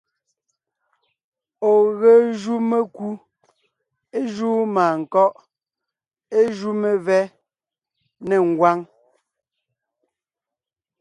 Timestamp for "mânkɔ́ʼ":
4.75-5.33